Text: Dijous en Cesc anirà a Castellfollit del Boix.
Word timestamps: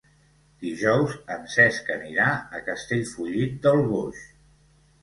Dijous 0.63 1.13
en 1.35 1.45
Cesc 1.57 1.93
anirà 1.99 2.33
a 2.61 2.65
Castellfollit 2.71 3.65
del 3.69 3.89
Boix. 3.95 4.29